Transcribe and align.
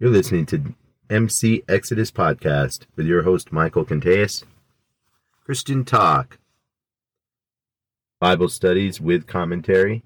You're 0.00 0.10
listening 0.10 0.46
to 0.46 0.74
MC 1.10 1.64
Exodus 1.68 2.12
Podcast 2.12 2.86
with 2.94 3.04
your 3.04 3.24
host, 3.24 3.50
Michael 3.50 3.84
Conteas. 3.84 4.44
Christian 5.44 5.84
Talk, 5.84 6.38
Bible 8.20 8.48
studies 8.48 9.00
with 9.00 9.26
commentary. 9.26 10.04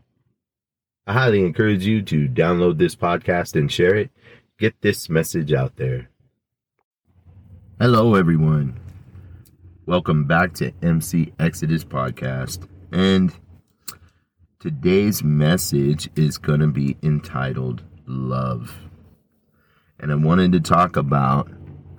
I 1.07 1.13
highly 1.13 1.45
encourage 1.45 1.85
you 1.85 2.01
to 2.05 2.27
download 2.27 2.79
this 2.79 2.97
podcast 2.97 3.55
and 3.55 3.71
share 3.71 3.95
it. 3.95 4.11
Get 4.59 4.81
this 4.81 5.11
message 5.11 5.53
out 5.53 5.77
there. 5.77 6.09
Hello, 7.79 8.15
everyone. 8.15 8.81
Welcome 9.85 10.25
back 10.25 10.55
to 10.55 10.73
MC 10.81 11.35
Exodus 11.39 11.85
Podcast. 11.85 12.67
And 12.93 13.35
today's 14.59 15.23
message 15.23 16.09
is 16.17 16.39
going 16.39 16.61
to 16.61 16.69
be 16.69 16.97
entitled 17.03 17.83
Love. 18.07 18.75
And 20.03 20.11
I 20.11 20.17
wanted 20.17 20.51
to 20.53 20.61
talk 20.61 20.97
about 20.97 21.49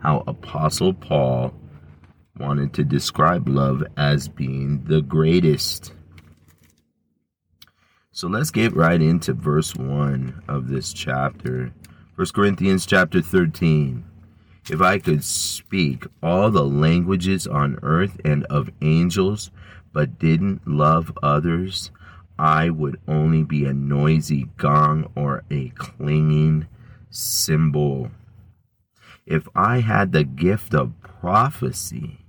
how 0.01 0.23
Apostle 0.27 0.93
Paul 0.93 1.53
wanted 2.37 2.73
to 2.73 2.83
describe 2.83 3.47
love 3.47 3.81
as 3.95 4.27
being 4.27 4.83
the 4.83 5.01
greatest. 5.01 5.93
So 8.11 8.27
let's 8.27 8.51
get 8.51 8.75
right 8.75 9.01
into 9.01 9.33
verse 9.33 9.73
1 9.73 10.43
of 10.49 10.67
this 10.67 10.91
chapter. 10.91 11.71
1 12.15 12.27
Corinthians 12.35 12.85
chapter 12.85 13.21
13. 13.21 14.03
If 14.69 14.81
I 14.81 14.99
could 14.99 15.23
speak 15.23 16.05
all 16.21 16.51
the 16.51 16.65
languages 16.65 17.47
on 17.47 17.79
earth 17.83 18.19
and 18.25 18.43
of 18.45 18.69
angels, 18.81 19.49
but 19.93 20.19
didn't 20.19 20.67
love 20.67 21.17
others, 21.23 21.89
I 22.37 22.69
would 22.69 22.99
only 23.07 23.43
be 23.43 23.63
a 23.63 23.73
noisy 23.73 24.49
gong 24.57 25.09
or 25.15 25.43
a 25.49 25.69
clanging 25.69 26.67
cymbal. 27.13 28.11
If 29.25 29.47
I 29.55 29.79
had 29.79 30.11
the 30.11 30.23
gift 30.23 30.73
of 30.73 30.99
prophecy, 31.01 32.19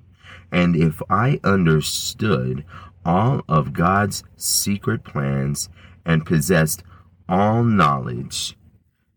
and 0.53 0.77
if 0.77 1.03
I 1.11 1.41
understood 1.43 2.65
all 3.05 3.43
of 3.49 3.73
God's 3.73 4.23
secret 4.37 5.03
plans 5.05 5.69
and 6.05 6.27
possessed 6.27 6.85
all 7.29 7.65
knowledge, 7.65 8.57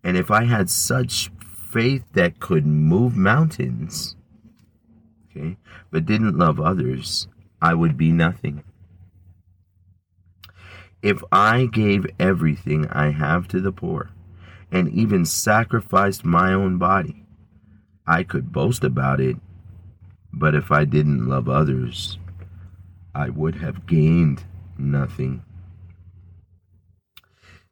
and 0.03 0.17
if 0.17 0.31
I 0.31 0.45
had 0.45 0.69
such 0.69 1.29
faith 1.69 2.03
that 2.13 2.39
could 2.39 2.65
move 2.65 3.15
mountains, 3.15 4.15
okay, 5.29 5.57
but 5.91 6.05
didn't 6.05 6.37
love 6.37 6.59
others, 6.59 7.27
I 7.61 7.73
would 7.73 7.97
be 7.97 8.11
nothing. 8.11 8.63
If 11.01 11.21
I 11.31 11.65
gave 11.65 12.07
everything 12.19 12.87
I 12.87 13.11
have 13.11 13.47
to 13.49 13.61
the 13.61 13.71
poor, 13.71 14.09
and 14.71 14.89
even 14.89 15.25
sacrificed 15.25 16.25
my 16.25 16.53
own 16.53 16.77
body, 16.77 17.25
I 18.05 18.23
could 18.23 18.51
boast 18.51 18.83
about 18.83 19.19
it. 19.19 19.37
But 20.33 20.55
if 20.55 20.71
I 20.71 20.85
didn't 20.85 21.27
love 21.27 21.49
others, 21.49 22.19
I 23.15 23.29
would 23.29 23.55
have 23.55 23.87
gained 23.87 24.43
nothing. 24.77 25.43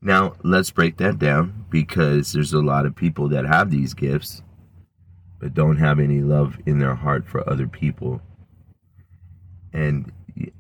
Now, 0.02 0.34
let's 0.44 0.72
break 0.72 0.98
that 0.98 1.20
down 1.20 1.66
because 1.70 2.32
there's 2.32 2.54
a 2.54 2.62
lot 2.62 2.86
of 2.86 2.96
people 2.96 3.30
that 3.30 3.46
have 3.46 3.72
these 3.72 3.94
gifts 3.94 4.42
but 5.40 5.54
don't 5.54 5.78
have 5.78 6.00
any 6.00 6.22
love 6.22 6.58
in 6.66 6.80
their 6.80 6.96
heart 6.96 7.28
for 7.28 7.48
other 7.50 7.68
people. 7.68 8.22
And 9.74 10.12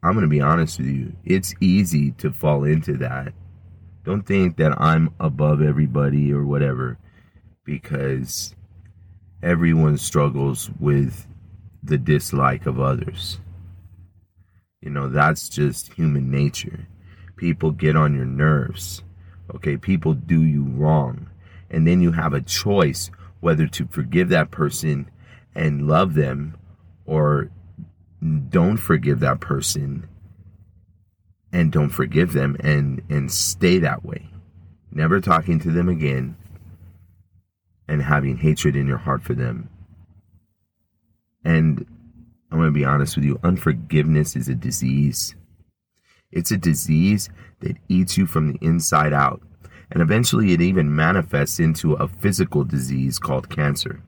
I'm 0.03 0.13
going 0.13 0.21
to 0.21 0.27
be 0.27 0.41
honest 0.41 0.79
with 0.79 0.87
you, 0.87 1.15
it's 1.25 1.53
easy 1.61 2.11
to 2.13 2.31
fall 2.31 2.63
into 2.63 2.97
that. 2.97 3.33
Don't 4.05 4.21
think 4.23 4.57
that 4.57 4.79
I'm 4.79 5.13
above 5.19 5.61
everybody 5.61 6.31
or 6.31 6.45
whatever 6.45 6.97
because 7.63 8.55
everyone 9.41 9.97
struggles 9.97 10.69
with 10.79 11.27
the 11.83 11.97
dislike 11.97 12.65
of 12.65 12.79
others. 12.79 13.39
You 14.81 14.91
know, 14.91 15.09
that's 15.09 15.49
just 15.49 15.93
human 15.93 16.29
nature. 16.29 16.87
People 17.35 17.71
get 17.71 17.95
on 17.95 18.15
your 18.15 18.25
nerves 18.25 19.01
Okay, 19.53 19.77
people 19.77 20.13
do 20.13 20.43
you 20.43 20.63
wrong. 20.63 21.29
And 21.69 21.87
then 21.87 22.01
you 22.01 22.11
have 22.13 22.33
a 22.33 22.41
choice 22.41 23.11
whether 23.41 23.67
to 23.67 23.87
forgive 23.87 24.29
that 24.29 24.51
person 24.51 25.09
and 25.53 25.87
love 25.87 26.13
them 26.15 26.57
or 27.05 27.51
don't 28.49 28.77
forgive 28.77 29.19
that 29.19 29.39
person 29.39 30.07
and 31.55 31.71
don't 31.71 31.89
forgive 31.89 32.33
them 32.33 32.57
and 32.59 33.01
and 33.09 33.31
stay 33.31 33.79
that 33.79 34.03
way. 34.03 34.27
Never 34.91 35.21
talking 35.21 35.57
to 35.59 35.71
them 35.71 35.87
again 35.87 36.35
and 37.87 38.01
having 38.01 38.35
hatred 38.35 38.75
in 38.75 38.87
your 38.87 38.97
heart 38.97 39.23
for 39.23 39.33
them. 39.33 39.69
And 41.45 41.85
I'm 42.51 42.57
going 42.57 42.73
to 42.73 42.77
be 42.77 42.83
honest 42.83 43.15
with 43.15 43.23
you, 43.23 43.39
unforgiveness 43.41 44.35
is 44.35 44.49
a 44.49 44.55
disease. 44.55 45.33
It's 46.29 46.51
a 46.51 46.57
disease 46.57 47.29
that 47.61 47.77
eats 47.87 48.17
you 48.17 48.25
from 48.25 48.51
the 48.51 48.59
inside 48.59 49.13
out, 49.13 49.41
and 49.91 50.01
eventually 50.01 50.51
it 50.51 50.61
even 50.61 50.93
manifests 50.93 51.59
into 51.59 51.93
a 51.93 52.09
physical 52.09 52.65
disease 52.65 53.17
called 53.17 53.49
cancer. 53.49 54.01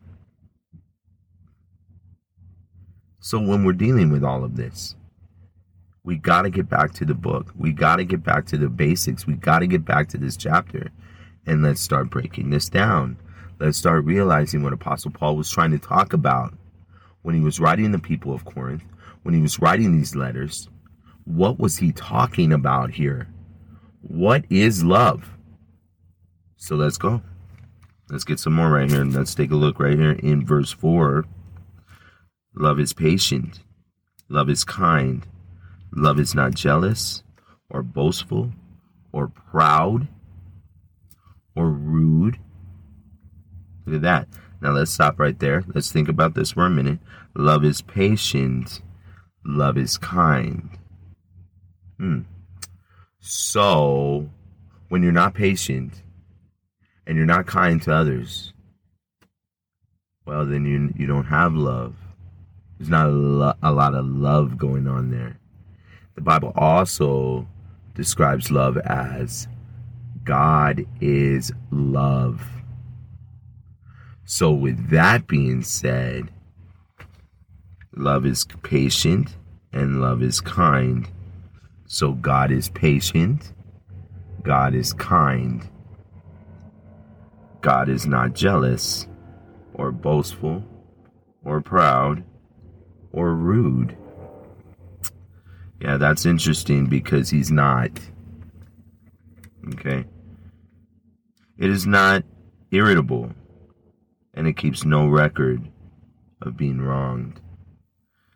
So 3.22 3.40
when 3.40 3.64
we're 3.64 3.74
dealing 3.74 4.12
with 4.12 4.24
all 4.24 4.44
of 4.44 4.58
this, 4.58 4.96
we 6.08 6.16
got 6.16 6.44
to 6.44 6.50
get 6.50 6.70
back 6.70 6.94
to 6.94 7.04
the 7.04 7.14
book. 7.14 7.52
We 7.58 7.74
got 7.74 7.98
to 7.98 8.06
get 8.06 8.24
back 8.24 8.46
to 8.46 8.58
the 8.58 8.70
basics. 8.70 9.28
We 9.28 9.34
got 9.34 9.60
to 9.60 9.68
get 9.68 9.84
back 9.84 10.08
to 10.10 10.18
this 10.18 10.38
chapter 10.38 10.90
and 11.46 11.62
let's 11.62 11.82
start 11.82 12.10
breaking 12.10 12.50
this 12.50 12.70
down. 12.70 13.18
Let's 13.60 13.78
start 13.78 14.06
realizing 14.06 14.64
what 14.64 14.72
Apostle 14.72 15.12
Paul 15.12 15.36
was 15.36 15.52
trying 15.52 15.72
to 15.72 15.80
talk 15.80 16.14
about 16.14 16.54
when 17.24 17.36
he 17.36 17.42
was 17.42 17.60
writing 17.60 17.92
the 17.92 18.00
people 18.00 18.34
of 18.34 18.46
Corinth, 18.46 18.86
when 19.24 19.36
he 19.36 19.42
was 19.42 19.60
writing 19.60 19.98
these 19.98 20.16
letters, 20.16 20.70
what 21.26 21.60
was 21.60 21.76
he 21.76 21.92
talking 21.92 22.54
about 22.54 22.92
here? 22.92 23.28
What 24.00 24.46
is 24.50 24.86
love? 24.86 25.30
So 26.56 26.78
let's 26.78 26.98
go. 26.98 27.22
Let's 28.10 28.24
get 28.24 28.40
some 28.40 28.54
more 28.54 28.72
right 28.72 28.90
here. 28.90 29.04
Let's 29.04 29.36
take 29.36 29.52
a 29.52 29.56
look 29.56 29.78
right 29.78 30.00
here 30.00 30.14
in 30.14 30.46
verse 30.46 30.72
4. 30.72 31.26
Love 32.56 32.80
is 32.80 32.94
patient. 32.94 33.60
Love 34.30 34.50
is 34.50 34.64
kind. 34.64 35.28
Love 35.96 36.20
is 36.20 36.36
not 36.36 36.54
jealous 36.54 37.24
or 37.70 37.82
boastful 37.82 38.52
or 39.12 39.28
proud 39.28 40.08
or 41.56 41.70
rude. 41.70 42.38
Look 43.86 43.98
at 43.98 44.02
that. 44.02 44.28
Now 44.62 44.72
let's 44.72 44.92
stop 44.92 45.20
right 45.20 45.38
there. 45.40 45.64
Let's 45.74 45.92
think 45.92 46.10
about 46.10 46.34
this 46.34 46.52
for 46.52 46.66
a 46.66 46.70
minute. 46.70 47.00
Love 47.36 47.64
is 47.64 47.82
patient. 47.82 48.82
Love 49.46 49.78
is 49.78 49.98
kind. 49.98 50.70
Hmm. 51.98 52.22
So, 53.20 54.30
when 54.90 55.04
you're 55.04 55.12
not 55.12 55.34
patient 55.34 56.04
and 57.06 57.18
you're 57.18 57.26
not 57.26 57.48
kind 57.48 57.82
to 57.84 57.94
others, 57.94 58.54
well, 60.26 60.46
then 60.46 60.66
you 60.66 60.94
you 60.96 61.08
don't 61.08 61.26
have 61.26 61.54
love. 61.54 61.96
There's 62.78 62.90
not 62.90 63.08
a, 63.08 63.12
lo- 63.12 63.58
a 63.64 63.72
lot 63.72 63.96
of 63.96 64.06
love 64.06 64.58
going 64.58 64.88
on 64.88 65.10
there. 65.10 65.40
The 66.18 66.24
Bible 66.24 66.52
also 66.56 67.48
describes 67.94 68.50
love 68.50 68.76
as 68.78 69.48
God 70.24 70.84
is 71.00 71.52
love. 71.70 72.42
So, 74.26 74.52
with 74.52 74.90
that 74.90 75.28
being 75.28 75.62
said, 75.62 76.32
love 77.96 78.26
is 78.26 78.46
patient 78.64 79.38
and 79.72 80.02
love 80.02 80.24
is 80.24 80.42
kind. 80.42 81.08
So 81.86 82.14
God 82.14 82.52
is 82.52 82.70
patient, 82.70 83.54
God 84.42 84.74
is 84.74 84.94
kind, 84.94 85.70
God 87.62 87.90
is 87.90 88.08
not 88.08 88.34
jealous 88.34 89.08
or 89.76 89.92
boastful 89.92 90.64
or 91.46 91.62
proud 91.62 92.24
or 93.12 93.36
rude. 93.36 93.96
Yeah, 95.80 95.98
that's 95.98 96.26
interesting 96.26 96.88
because 96.88 97.30
he's 97.30 97.52
not. 97.52 97.92
Okay. 99.74 100.06
It 101.58 101.70
is 101.70 101.86
not 101.86 102.24
irritable 102.72 103.32
and 104.34 104.48
it 104.48 104.58
keeps 104.58 104.86
no 104.86 105.08
record 105.08 105.68
of 106.42 106.58
being 106.58 106.82
wronged. 106.82 107.40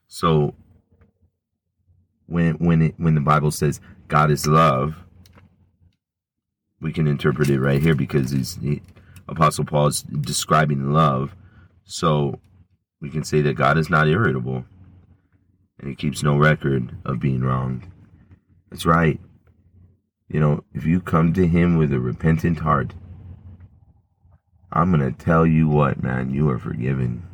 So 0.08 0.56
when 2.28 2.56
when 2.56 2.82
it 2.82 2.96
when 2.98 3.16
the 3.16 3.22
Bible 3.22 3.52
says 3.52 3.80
God 4.08 4.32
is 4.32 4.48
love, 4.48 4.96
we 6.80 6.92
can 6.92 7.08
interpret 7.08 7.50
it 7.50 7.60
right 7.60 7.82
here 7.82 7.96
because 7.96 8.32
he's 8.32 8.56
he, 8.56 8.82
Apostle 9.28 9.66
Paul 9.66 9.88
is 9.88 10.02
describing 10.02 10.92
love. 10.92 11.36
So 11.86 12.40
we 13.00 13.10
can 13.10 13.24
say 13.24 13.42
that 13.42 13.54
God 13.54 13.78
is 13.78 13.90
not 13.90 14.08
irritable 14.08 14.66
and 15.82 15.90
he 15.90 15.96
keeps 15.96 16.22
no 16.22 16.38
record 16.38 16.96
of 17.04 17.20
being 17.20 17.42
wronged. 17.42 17.88
That's 18.70 18.86
right. 18.86 19.20
You 20.30 20.40
know, 20.40 20.64
if 20.74 20.86
you 20.86 21.02
come 21.02 21.34
to 21.34 21.48
him 21.48 21.76
with 21.76 21.92
a 21.92 22.00
repentant 22.00 22.60
heart, 22.60 22.94
I'm 24.72 24.92
going 24.92 25.14
to 25.14 25.26
tell 25.26 25.46
you 25.46 25.68
what, 25.68 26.02
man, 26.02 26.30
you 26.30 26.50
are 26.50 26.60
forgiven. 26.60 27.28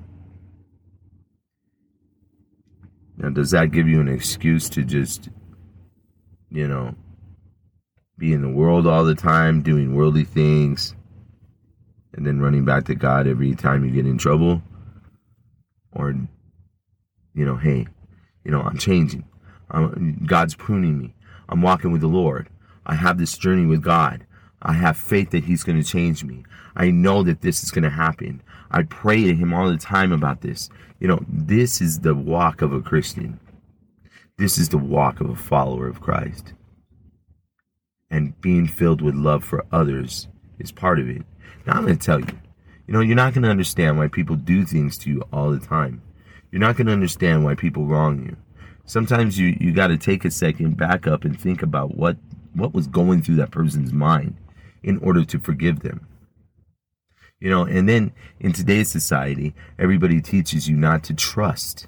Now, 3.17 3.29
does 3.29 3.51
that 3.51 3.71
give 3.71 3.87
you 3.87 3.99
an 3.99 4.07
excuse 4.07 4.69
to 4.69 4.83
just, 4.83 5.29
you 6.49 6.67
know, 6.67 6.95
be 8.17 8.33
in 8.33 8.41
the 8.41 8.49
world 8.49 8.87
all 8.87 9.03
the 9.03 9.13
time, 9.13 9.61
doing 9.61 9.93
worldly 9.93 10.23
things, 10.23 10.95
and 12.13 12.25
then 12.25 12.39
running 12.39 12.65
back 12.65 12.85
to 12.85 12.95
God 12.95 13.27
every 13.27 13.53
time 13.53 13.83
you 13.83 13.91
get 13.91 14.07
in 14.07 14.17
trouble? 14.17 14.61
Or, 15.91 16.15
you 17.33 17.45
know, 17.45 17.57
hey, 17.57 17.87
you 18.47 18.53
know, 18.53 18.61
I'm 18.61 18.77
changing. 18.77 19.25
I'm, 19.71 20.23
God's 20.25 20.55
pruning 20.55 20.97
me. 20.97 21.13
I'm 21.49 21.61
walking 21.61 21.91
with 21.91 21.99
the 21.99 22.07
Lord. 22.07 22.47
I 22.85 22.95
have 22.95 23.17
this 23.17 23.37
journey 23.37 23.65
with 23.65 23.83
God. 23.83 24.25
I 24.61 24.71
have 24.71 24.95
faith 24.95 25.31
that 25.31 25.43
He's 25.43 25.65
going 25.65 25.77
to 25.77 25.87
change 25.87 26.23
me. 26.23 26.45
I 26.77 26.89
know 26.89 27.23
that 27.23 27.41
this 27.41 27.61
is 27.61 27.71
going 27.71 27.83
to 27.83 27.89
happen. 27.89 28.41
I 28.71 28.83
pray 28.83 29.25
to 29.25 29.35
Him 29.35 29.53
all 29.53 29.69
the 29.69 29.77
time 29.77 30.13
about 30.13 30.41
this. 30.41 30.69
You 31.01 31.09
know, 31.09 31.19
this 31.27 31.81
is 31.81 31.99
the 31.99 32.15
walk 32.15 32.61
of 32.61 32.71
a 32.71 32.79
Christian. 32.79 33.37
This 34.37 34.57
is 34.57 34.69
the 34.69 34.77
walk 34.77 35.19
of 35.19 35.29
a 35.29 35.35
follower 35.35 35.89
of 35.89 35.99
Christ. 35.99 36.53
And 38.09 38.39
being 38.39 38.65
filled 38.65 39.01
with 39.01 39.13
love 39.13 39.43
for 39.43 39.65
others 39.73 40.29
is 40.57 40.71
part 40.71 40.99
of 40.99 41.09
it. 41.09 41.23
Now, 41.65 41.73
I'm 41.73 41.83
going 41.83 41.97
to 41.97 42.05
tell 42.05 42.21
you, 42.21 42.39
you 42.87 42.93
know, 42.93 43.01
you're 43.01 43.17
not 43.17 43.33
going 43.33 43.43
to 43.43 43.49
understand 43.49 43.97
why 43.97 44.07
people 44.07 44.37
do 44.37 44.63
things 44.63 44.97
to 44.99 45.09
you 45.09 45.23
all 45.33 45.51
the 45.51 45.59
time. 45.59 46.01
You're 46.57 46.65
not 46.65 46.75
going 46.75 46.87
to 46.87 46.93
understand 46.93 47.45
why 47.45 47.53
people 47.53 47.85
wrong 47.85 48.25
you. 48.25 48.35
Sometimes 48.85 49.37
you, 49.37 49.55
you 49.61 49.71
got 49.71 49.89
to 49.89 49.97
take 49.97 50.25
a 50.25 50.31
second, 50.31 50.75
back 50.75 51.05
up, 51.05 51.23
and 51.23 51.39
think 51.39 51.61
about 51.61 51.95
what, 51.95 52.17
what 52.55 52.73
was 52.73 52.87
going 52.87 53.21
through 53.21 53.35
that 53.35 53.51
person's 53.51 53.93
mind 53.93 54.35
in 54.81 54.97
order 55.03 55.23
to 55.23 55.37
forgive 55.37 55.81
them. 55.81 56.07
You 57.39 57.51
know, 57.51 57.65
and 57.65 57.87
then 57.87 58.11
in 58.39 58.53
today's 58.53 58.89
society, 58.89 59.53
everybody 59.77 60.19
teaches 60.19 60.67
you 60.67 60.75
not 60.75 61.03
to 61.03 61.13
trust. 61.13 61.85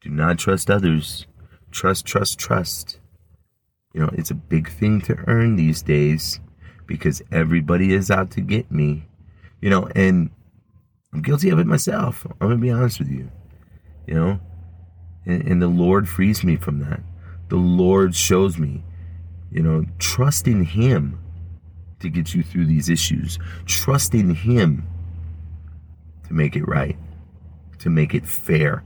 Do 0.00 0.08
not 0.08 0.38
trust 0.38 0.70
others. 0.70 1.26
Trust, 1.70 2.06
trust, 2.06 2.38
trust. 2.38 2.98
You 3.92 4.00
know, 4.00 4.10
it's 4.14 4.30
a 4.30 4.34
big 4.34 4.70
thing 4.70 5.02
to 5.02 5.22
earn 5.26 5.56
these 5.56 5.82
days 5.82 6.40
because 6.86 7.20
everybody 7.30 7.92
is 7.92 8.10
out 8.10 8.30
to 8.30 8.40
get 8.40 8.72
me. 8.72 9.06
You 9.60 9.68
know, 9.68 9.86
and 9.94 10.30
I'm 11.12 11.20
guilty 11.20 11.50
of 11.50 11.58
it 11.58 11.66
myself. 11.66 12.26
I'm 12.40 12.48
going 12.48 12.56
to 12.58 12.62
be 12.62 12.70
honest 12.70 12.98
with 12.98 13.10
you. 13.10 13.30
You 14.06 14.14
know, 14.14 14.40
and, 15.24 15.42
and 15.42 15.62
the 15.62 15.68
Lord 15.68 16.08
frees 16.08 16.42
me 16.42 16.56
from 16.56 16.80
that. 16.80 17.00
The 17.48 17.56
Lord 17.56 18.14
shows 18.14 18.58
me, 18.58 18.82
you 19.50 19.62
know, 19.62 19.84
trust 19.98 20.46
in 20.46 20.64
Him 20.64 21.18
to 22.00 22.08
get 22.08 22.34
you 22.34 22.42
through 22.42 22.66
these 22.66 22.88
issues. 22.88 23.38
Trust 23.66 24.14
in 24.14 24.34
Him 24.34 24.86
to 26.26 26.34
make 26.34 26.56
it 26.56 26.64
right, 26.64 26.96
to 27.78 27.90
make 27.90 28.14
it 28.14 28.26
fair. 28.26 28.84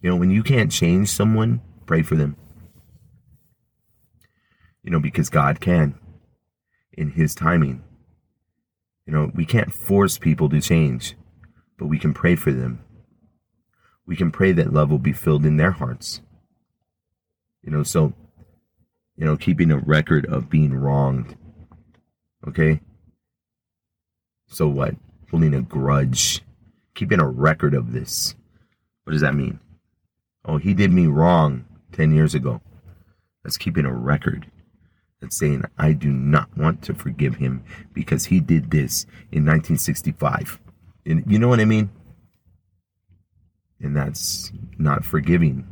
You 0.00 0.10
know, 0.10 0.16
when 0.16 0.30
you 0.30 0.42
can't 0.42 0.72
change 0.72 1.08
someone, 1.08 1.60
pray 1.86 2.02
for 2.02 2.16
them. 2.16 2.36
You 4.82 4.90
know, 4.90 4.98
because 4.98 5.28
God 5.28 5.60
can 5.60 5.94
in 6.92 7.10
His 7.10 7.34
timing. 7.34 7.84
You 9.06 9.12
know, 9.12 9.30
we 9.34 9.44
can't 9.44 9.72
force 9.72 10.18
people 10.18 10.48
to 10.48 10.60
change, 10.60 11.16
but 11.78 11.86
we 11.86 11.98
can 11.98 12.14
pray 12.14 12.36
for 12.36 12.52
them. 12.52 12.84
We 14.06 14.16
can 14.16 14.30
pray 14.30 14.52
that 14.52 14.72
love 14.72 14.90
will 14.90 14.98
be 14.98 15.12
filled 15.12 15.46
in 15.46 15.56
their 15.56 15.70
hearts. 15.70 16.20
You 17.62 17.70
know, 17.70 17.82
so, 17.82 18.12
you 19.16 19.24
know, 19.24 19.36
keeping 19.36 19.70
a 19.70 19.78
record 19.78 20.26
of 20.26 20.50
being 20.50 20.74
wronged 20.74 21.36
Okay? 22.48 22.80
So 24.46 24.68
what? 24.68 24.94
Holding 25.30 25.54
a 25.54 25.62
grudge. 25.62 26.42
Keeping 26.94 27.20
a 27.20 27.28
record 27.28 27.74
of 27.74 27.92
this. 27.92 28.34
What 29.04 29.12
does 29.12 29.22
that 29.22 29.34
mean? 29.34 29.60
Oh, 30.44 30.58
he 30.58 30.74
did 30.74 30.92
me 30.92 31.06
wrong 31.06 31.64
10 31.92 32.12
years 32.12 32.34
ago. 32.34 32.60
That's 33.42 33.56
keeping 33.56 33.86
a 33.86 33.94
record. 33.94 34.50
That's 35.20 35.38
saying, 35.38 35.64
I 35.78 35.92
do 35.92 36.10
not 36.10 36.56
want 36.56 36.82
to 36.82 36.94
forgive 36.94 37.36
him 37.36 37.64
because 37.92 38.26
he 38.26 38.40
did 38.40 38.70
this 38.70 39.04
in 39.30 39.46
1965. 39.46 40.60
And 41.06 41.24
you 41.26 41.38
know 41.38 41.48
what 41.48 41.60
I 41.60 41.64
mean? 41.64 41.90
And 43.82 43.96
that's 43.96 44.52
not 44.78 45.04
forgiving. 45.04 45.66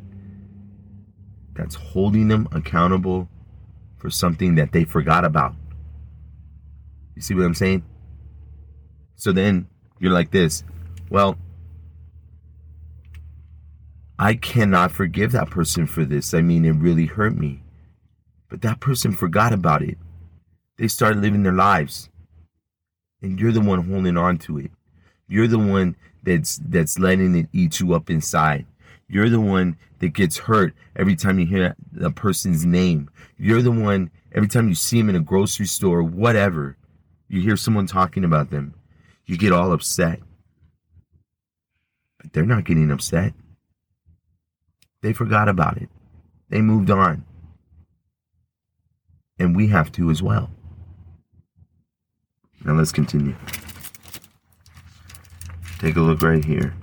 That's 1.54 1.74
holding 1.74 2.28
them 2.28 2.48
accountable 2.52 3.28
for 3.96 4.10
something 4.10 4.56
that 4.56 4.72
they 4.72 4.84
forgot 4.84 5.24
about. 5.24 5.54
You 7.14 7.22
see 7.22 7.34
what 7.34 7.44
I'm 7.44 7.54
saying? 7.54 7.84
So 9.16 9.32
then 9.32 9.68
you're 9.98 10.12
like 10.12 10.30
this. 10.30 10.64
Well, 11.10 11.36
I 14.18 14.34
cannot 14.34 14.90
forgive 14.92 15.32
that 15.32 15.50
person 15.50 15.86
for 15.86 16.04
this. 16.04 16.34
I 16.34 16.40
mean, 16.40 16.64
it 16.64 16.72
really 16.72 17.06
hurt 17.06 17.36
me. 17.36 17.62
But 18.48 18.62
that 18.62 18.80
person 18.80 19.12
forgot 19.12 19.52
about 19.52 19.82
it. 19.82 19.98
They 20.78 20.88
started 20.88 21.22
living 21.22 21.42
their 21.42 21.52
lives. 21.52 22.08
And 23.22 23.38
you're 23.38 23.52
the 23.52 23.60
one 23.60 23.86
holding 23.88 24.16
on 24.16 24.38
to 24.38 24.58
it. 24.58 24.70
You're 25.28 25.46
the 25.46 25.58
one 25.58 25.96
that's 26.22 26.60
that's 26.66 26.98
letting 26.98 27.34
it 27.36 27.48
eat 27.52 27.80
you 27.80 27.94
up 27.94 28.10
inside. 28.10 28.66
You're 29.08 29.28
the 29.28 29.40
one 29.40 29.76
that 29.98 30.12
gets 30.12 30.38
hurt 30.38 30.74
every 30.96 31.16
time 31.16 31.38
you 31.38 31.46
hear 31.46 31.74
a 32.00 32.10
person's 32.10 32.64
name. 32.64 33.10
You're 33.36 33.62
the 33.62 33.72
one 33.72 34.10
every 34.32 34.48
time 34.48 34.68
you 34.68 34.74
see 34.74 34.98
them 34.98 35.08
in 35.08 35.16
a 35.16 35.20
grocery 35.20 35.66
store, 35.66 36.02
whatever. 36.02 36.76
You 37.28 37.40
hear 37.40 37.56
someone 37.56 37.86
talking 37.86 38.24
about 38.24 38.50
them, 38.50 38.74
you 39.26 39.36
get 39.36 39.52
all 39.52 39.72
upset. 39.72 40.20
But 42.18 42.32
they're 42.32 42.44
not 42.44 42.64
getting 42.64 42.90
upset. 42.90 43.32
They 45.02 45.12
forgot 45.12 45.48
about 45.48 45.78
it. 45.78 45.88
They 46.50 46.60
moved 46.60 46.90
on. 46.90 47.24
And 49.38 49.56
we 49.56 49.68
have 49.68 49.90
to 49.92 50.10
as 50.10 50.22
well. 50.22 50.50
Now 52.64 52.74
let's 52.74 52.92
continue. 52.92 53.34
Take 55.80 55.96
a 55.96 56.00
look 56.02 56.20
right 56.20 56.44
here. 56.44 56.74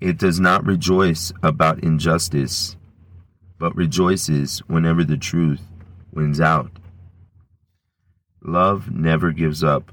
It 0.00 0.16
does 0.16 0.40
not 0.40 0.64
rejoice 0.64 1.34
about 1.42 1.84
injustice, 1.84 2.78
but 3.58 3.76
rejoices 3.76 4.60
whenever 4.60 5.04
the 5.04 5.18
truth 5.18 5.60
wins 6.10 6.40
out. 6.40 6.70
Love 8.42 8.90
never 8.90 9.32
gives 9.32 9.62
up, 9.62 9.92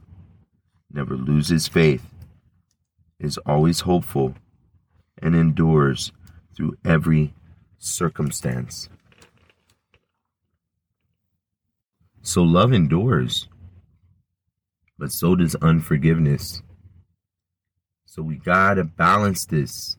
never 0.90 1.18
loses 1.18 1.68
faith, 1.68 2.06
is 3.20 3.38
always 3.40 3.82
hopeful, 3.82 4.36
and 5.22 5.36
endures 5.36 6.14
through 6.56 6.78
every 6.86 7.34
circumstance. 7.78 8.88
So 12.22 12.42
love 12.42 12.72
endures, 12.72 13.50
but 14.98 15.12
so 15.12 15.36
does 15.36 15.56
unforgiveness. 15.56 16.62
So 18.16 18.22
we 18.22 18.38
gotta 18.38 18.86
balance 18.86 19.46
this. 19.46 19.98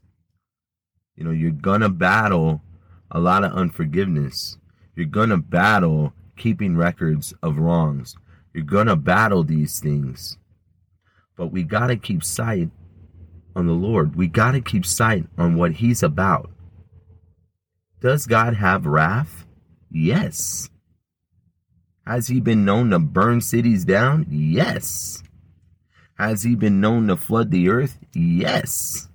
You 1.16 1.24
know, 1.24 1.32
you're 1.32 1.50
gonna 1.50 1.90
battle 1.90 2.62
a 3.10 3.20
lot 3.20 3.44
of 3.44 3.52
unforgiveness. 3.52 4.56
You're 4.94 5.06
gonna 5.06 5.36
battle 5.36 6.14
keeping 6.36 6.76
records 6.76 7.34
of 7.42 7.58
wrongs. 7.58 8.16
You're 8.56 8.64
going 8.64 8.86
to 8.86 8.96
battle 8.96 9.44
these 9.44 9.80
things. 9.80 10.38
But 11.36 11.48
we 11.48 11.62
got 11.62 11.88
to 11.88 11.96
keep 11.96 12.24
sight 12.24 12.70
on 13.54 13.66
the 13.66 13.74
Lord. 13.74 14.16
We 14.16 14.28
got 14.28 14.52
to 14.52 14.62
keep 14.62 14.86
sight 14.86 15.26
on 15.36 15.56
what 15.56 15.72
He's 15.72 16.02
about. 16.02 16.50
Does 18.00 18.26
God 18.26 18.54
have 18.54 18.86
wrath? 18.86 19.44
Yes. 19.90 20.70
Has 22.06 22.28
He 22.28 22.40
been 22.40 22.64
known 22.64 22.90
to 22.90 22.98
burn 22.98 23.42
cities 23.42 23.84
down? 23.84 24.26
Yes. 24.30 25.22
Has 26.18 26.42
He 26.42 26.54
been 26.54 26.80
known 26.80 27.08
to 27.08 27.16
flood 27.16 27.50
the 27.50 27.68
earth? 27.68 27.98
Yes. 28.14 29.08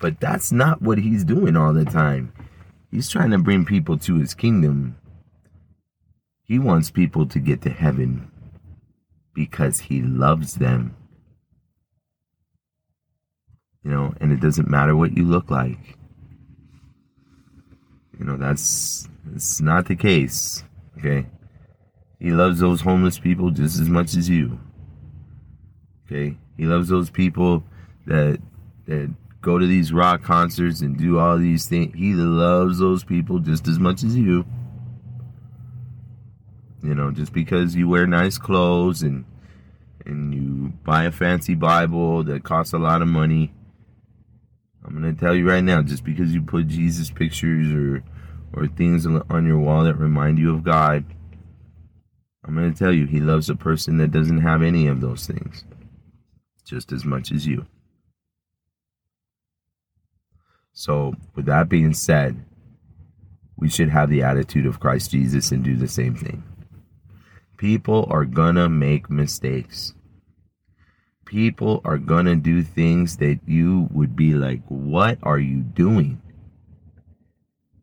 But 0.00 0.20
that's 0.20 0.52
not 0.52 0.82
what 0.82 0.98
He's 0.98 1.24
doing 1.24 1.56
all 1.56 1.72
the 1.72 1.84
time. 1.84 2.32
He's 2.90 3.08
trying 3.08 3.30
to 3.30 3.38
bring 3.38 3.64
people 3.64 3.98
to 3.98 4.16
His 4.16 4.34
kingdom 4.34 4.96
he 6.44 6.58
wants 6.58 6.90
people 6.90 7.26
to 7.26 7.38
get 7.38 7.62
to 7.62 7.70
heaven 7.70 8.30
because 9.34 9.80
he 9.80 10.02
loves 10.02 10.54
them. 10.54 10.94
You 13.82 13.90
know, 13.90 14.14
and 14.20 14.30
it 14.30 14.40
doesn't 14.40 14.68
matter 14.68 14.94
what 14.94 15.16
you 15.16 15.24
look 15.24 15.50
like. 15.50 15.96
You 18.18 18.26
know, 18.26 18.36
that's 18.36 19.08
it's 19.34 19.60
not 19.60 19.86
the 19.86 19.96
case. 19.96 20.62
Okay? 20.98 21.26
He 22.20 22.30
loves 22.30 22.60
those 22.60 22.82
homeless 22.82 23.18
people 23.18 23.50
just 23.50 23.80
as 23.80 23.88
much 23.88 24.14
as 24.14 24.28
you. 24.28 24.58
Okay? 26.14 26.36
He 26.56 26.64
loves 26.64 26.88
those 26.88 27.10
people 27.10 27.64
that 28.06 28.40
that 28.86 29.12
go 29.40 29.58
to 29.58 29.66
these 29.66 29.92
rock 29.92 30.22
concerts 30.22 30.80
and 30.80 30.96
do 30.96 31.18
all 31.18 31.38
these 31.38 31.66
things. 31.66 31.94
He 31.94 32.14
loves 32.14 32.78
those 32.78 33.04
people 33.04 33.40
just 33.40 33.66
as 33.66 33.78
much 33.78 34.04
as 34.04 34.16
you. 34.16 34.44
You 36.82 36.94
know, 36.94 37.10
just 37.10 37.32
because 37.32 37.74
you 37.74 37.88
wear 37.88 38.06
nice 38.06 38.38
clothes 38.38 39.02
and 39.02 39.24
and 40.06 40.34
you 40.34 40.72
buy 40.84 41.04
a 41.04 41.10
fancy 41.10 41.54
Bible 41.54 42.24
that 42.24 42.44
costs 42.44 42.74
a 42.74 42.78
lot 42.78 43.02
of 43.02 43.08
money, 43.08 43.52
I'm 44.84 44.94
gonna 44.94 45.14
tell 45.14 45.34
you 45.34 45.48
right 45.48 45.64
now, 45.64 45.82
just 45.82 46.04
because 46.04 46.32
you 46.32 46.42
put 46.42 46.68
Jesus 46.68 47.10
pictures 47.10 47.72
or 47.72 48.04
or 48.52 48.68
things 48.68 49.04
on 49.06 49.46
your 49.46 49.58
wall 49.58 49.82
that 49.84 49.94
remind 49.94 50.38
you 50.38 50.54
of 50.54 50.62
God, 50.62 51.04
I'm 52.44 52.54
gonna 52.54 52.72
tell 52.72 52.92
you, 52.92 53.06
He 53.06 53.18
loves 53.18 53.50
a 53.50 53.56
person 53.56 53.96
that 53.98 54.12
doesn't 54.12 54.42
have 54.42 54.62
any 54.62 54.86
of 54.86 55.00
those 55.00 55.26
things 55.26 55.64
just 56.64 56.92
as 56.92 57.04
much 57.04 57.30
as 57.30 57.46
you. 57.46 57.66
So, 60.72 61.14
with 61.34 61.46
that 61.46 61.68
being 61.68 61.94
said, 61.94 62.44
we 63.56 63.68
should 63.68 63.90
have 63.90 64.10
the 64.10 64.22
attitude 64.22 64.66
of 64.66 64.80
Christ 64.80 65.12
Jesus 65.12 65.52
and 65.52 65.62
do 65.62 65.76
the 65.76 65.88
same 65.88 66.16
thing. 66.16 66.42
People 67.56 68.06
are 68.10 68.24
gonna 68.24 68.68
make 68.68 69.08
mistakes. 69.08 69.94
People 71.24 71.80
are 71.84 71.98
gonna 71.98 72.34
do 72.34 72.62
things 72.62 73.16
that 73.18 73.38
you 73.46 73.88
would 73.92 74.16
be 74.16 74.34
like, 74.34 74.62
what 74.68 75.18
are 75.22 75.38
you 75.38 75.60
doing? 75.60 76.20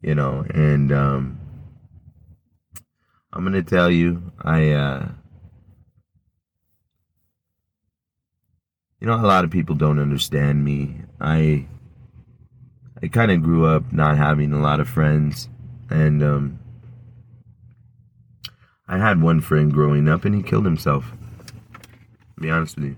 You 0.01 0.15
know, 0.15 0.45
and 0.53 0.91
um, 0.91 1.39
I'm 3.31 3.43
gonna 3.45 3.63
tell 3.63 3.89
you, 3.89 4.33
I, 4.41 4.71
uh, 4.71 5.09
you 9.01 9.07
know, 9.07 9.15
a 9.15 9.25
lot 9.25 9.43
of 9.43 9.49
people 9.49 9.75
don't 9.75 9.99
understand 9.99 10.63
me. 10.63 10.95
I, 11.19 11.65
I 13.01 13.07
kind 13.07 13.31
of 13.31 13.41
grew 13.41 13.65
up 13.65 13.91
not 13.91 14.15
having 14.15 14.53
a 14.53 14.61
lot 14.61 14.79
of 14.79 14.87
friends, 14.87 15.49
and 15.89 16.21
um, 16.21 16.59
I 18.87 18.99
had 18.99 19.19
one 19.19 19.41
friend 19.41 19.73
growing 19.73 20.07
up, 20.07 20.23
and 20.23 20.35
he 20.35 20.43
killed 20.43 20.65
himself. 20.65 21.11
To 22.35 22.41
be 22.41 22.51
honest 22.51 22.75
with 22.75 22.85
you, 22.85 22.97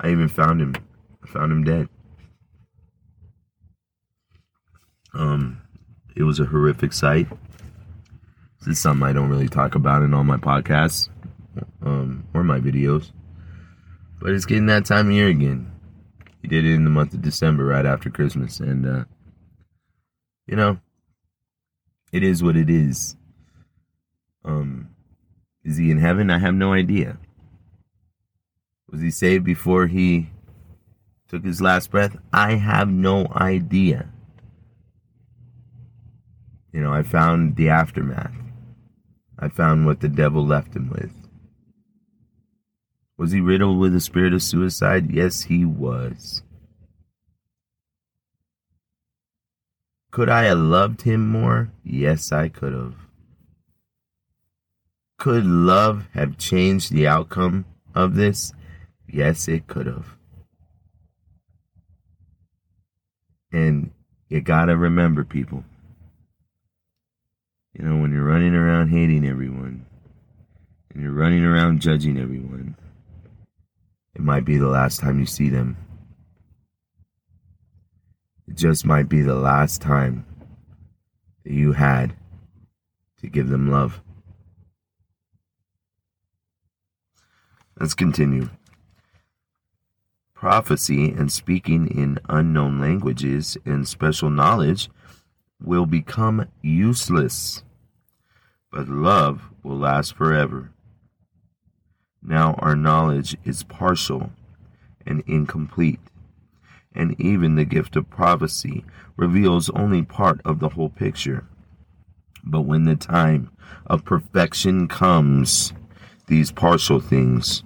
I 0.00 0.10
even 0.10 0.28
found 0.28 0.62
him. 0.62 0.74
I 1.22 1.26
found 1.28 1.52
him 1.52 1.64
dead. 1.64 1.88
Um, 5.12 5.60
it 6.16 6.22
was 6.22 6.40
a 6.40 6.46
horrific 6.46 6.94
sight. 6.94 7.28
Is 8.66 8.78
something 8.78 9.06
I 9.06 9.12
don't 9.12 9.28
really 9.28 9.48
talk 9.48 9.74
about 9.74 10.02
in 10.02 10.14
all 10.14 10.24
my 10.24 10.36
podcasts 10.36 11.08
um, 11.82 12.24
or 12.32 12.44
my 12.44 12.60
videos. 12.60 13.10
But 14.22 14.34
it's 14.34 14.46
getting 14.46 14.66
that 14.66 14.84
time 14.84 15.08
of 15.08 15.14
year 15.14 15.26
again. 15.26 15.72
He 16.42 16.48
did 16.48 16.64
it 16.64 16.74
in 16.74 16.84
the 16.84 16.90
month 16.90 17.12
of 17.12 17.22
December, 17.22 17.64
right 17.64 17.84
after 17.84 18.08
Christmas, 18.08 18.60
and 18.60 18.86
uh, 18.86 19.04
you 20.46 20.54
know, 20.54 20.78
it 22.12 22.22
is 22.22 22.40
what 22.40 22.56
it 22.56 22.70
is. 22.70 23.16
Um, 24.44 24.90
is 25.64 25.76
he 25.76 25.90
in 25.90 25.98
heaven? 25.98 26.30
I 26.30 26.38
have 26.38 26.54
no 26.54 26.72
idea. 26.72 27.18
Was 28.88 29.00
he 29.00 29.10
saved 29.10 29.44
before 29.44 29.88
he 29.88 30.30
took 31.28 31.44
his 31.44 31.60
last 31.60 31.90
breath? 31.90 32.16
I 32.32 32.54
have 32.54 32.88
no 32.88 33.26
idea. 33.34 34.08
You 36.72 36.80
know, 36.80 36.92
I 36.92 37.02
found 37.02 37.56
the 37.56 37.70
aftermath. 37.70 38.34
I 39.36 39.48
found 39.48 39.84
what 39.84 39.98
the 39.98 40.08
devil 40.08 40.46
left 40.46 40.76
him 40.76 40.90
with. 40.90 41.21
Was 43.22 43.30
he 43.30 43.40
riddled 43.40 43.78
with 43.78 43.92
the 43.92 44.00
spirit 44.00 44.34
of 44.34 44.42
suicide? 44.42 45.12
Yes, 45.12 45.42
he 45.42 45.64
was. 45.64 46.42
Could 50.10 50.28
I 50.28 50.46
have 50.46 50.58
loved 50.58 51.02
him 51.02 51.28
more? 51.28 51.70
Yes, 51.84 52.32
I 52.32 52.48
could 52.48 52.72
have. 52.72 52.96
Could 55.20 55.46
love 55.46 56.08
have 56.14 56.36
changed 56.36 56.90
the 56.90 57.06
outcome 57.06 57.64
of 57.94 58.16
this? 58.16 58.52
Yes, 59.06 59.46
it 59.46 59.68
could 59.68 59.86
have. 59.86 60.16
And 63.52 63.92
you 64.30 64.40
gotta 64.40 64.76
remember, 64.76 65.22
people. 65.22 65.62
You 67.72 67.84
know, 67.84 68.02
when 68.02 68.10
you're 68.10 68.24
running 68.24 68.56
around 68.56 68.88
hating 68.88 69.24
everyone, 69.24 69.86
and 70.92 71.04
you're 71.04 71.12
running 71.12 71.44
around 71.44 71.80
judging 71.80 72.18
everyone, 72.18 72.74
it 74.14 74.20
might 74.20 74.44
be 74.44 74.56
the 74.56 74.68
last 74.68 75.00
time 75.00 75.18
you 75.18 75.26
see 75.26 75.48
them. 75.48 75.76
It 78.46 78.56
just 78.56 78.84
might 78.84 79.08
be 79.08 79.22
the 79.22 79.34
last 79.34 79.80
time 79.80 80.26
that 81.44 81.52
you 81.52 81.72
had 81.72 82.14
to 83.20 83.28
give 83.28 83.48
them 83.48 83.70
love. 83.70 84.00
Let's 87.78 87.94
continue. 87.94 88.50
Prophecy 90.34 91.10
and 91.10 91.32
speaking 91.32 91.88
in 91.88 92.18
unknown 92.28 92.80
languages 92.80 93.56
and 93.64 93.86
special 93.86 94.28
knowledge 94.28 94.90
will 95.62 95.86
become 95.86 96.48
useless, 96.60 97.62
but 98.70 98.88
love 98.88 99.50
will 99.62 99.78
last 99.78 100.14
forever. 100.14 100.72
Now 102.22 102.54
our 102.58 102.76
knowledge 102.76 103.36
is 103.44 103.64
partial 103.64 104.30
and 105.06 105.22
incomplete, 105.26 106.00
and 106.94 107.20
even 107.20 107.56
the 107.56 107.64
gift 107.64 107.96
of 107.96 108.08
prophecy 108.08 108.84
reveals 109.16 109.70
only 109.70 110.02
part 110.02 110.40
of 110.44 110.60
the 110.60 110.70
whole 110.70 110.88
picture. 110.90 111.46
But 112.44 112.62
when 112.62 112.84
the 112.84 112.96
time 112.96 113.50
of 113.86 114.04
perfection 114.04 114.86
comes, 114.88 115.72
these 116.26 116.52
partial 116.52 117.00
things 117.00 117.64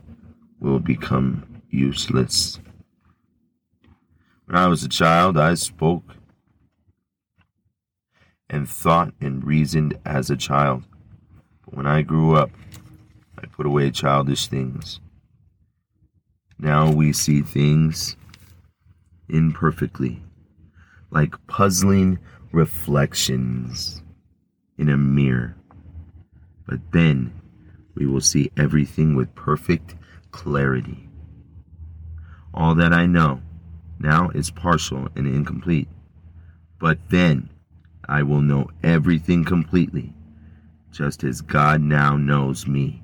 will 0.58 0.80
become 0.80 1.62
useless. 1.70 2.58
When 4.46 4.56
I 4.56 4.68
was 4.68 4.82
a 4.84 4.88
child, 4.88 5.36
I 5.36 5.54
spoke 5.54 6.04
and 8.48 8.68
thought 8.68 9.12
and 9.20 9.44
reasoned 9.44 9.98
as 10.04 10.30
a 10.30 10.36
child. 10.36 10.84
But 11.64 11.74
when 11.74 11.86
I 11.86 12.02
grew 12.02 12.36
up, 12.36 12.50
I 13.38 13.46
put 13.46 13.66
away 13.66 13.90
childish 13.90 14.46
things. 14.46 15.00
Now 16.58 16.90
we 16.90 17.12
see 17.12 17.42
things 17.42 18.16
imperfectly, 19.28 20.22
like 21.10 21.34
puzzling 21.46 22.18
reflections 22.52 24.02
in 24.78 24.88
a 24.88 24.96
mirror. 24.96 25.54
But 26.66 26.80
then 26.92 27.32
we 27.94 28.06
will 28.06 28.20
see 28.20 28.50
everything 28.56 29.14
with 29.14 29.34
perfect 29.34 29.94
clarity. 30.30 31.08
All 32.54 32.74
that 32.76 32.92
I 32.92 33.06
know 33.06 33.42
now 33.98 34.30
is 34.30 34.50
partial 34.50 35.08
and 35.14 35.26
incomplete. 35.26 35.88
But 36.78 36.98
then 37.10 37.50
I 38.08 38.22
will 38.22 38.40
know 38.40 38.68
everything 38.82 39.44
completely, 39.44 40.14
just 40.90 41.24
as 41.24 41.40
God 41.40 41.80
now 41.80 42.16
knows 42.16 42.66
me 42.66 43.02